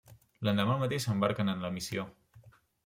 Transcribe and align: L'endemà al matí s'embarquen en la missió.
L'endemà 0.47 0.73
al 0.77 0.81
matí 0.85 0.99
s'embarquen 1.05 1.55
en 1.55 1.63
la 1.67 1.73
missió. 1.77 2.09